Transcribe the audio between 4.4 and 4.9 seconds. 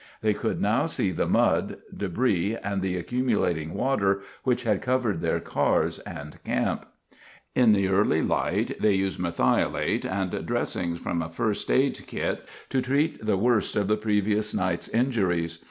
which had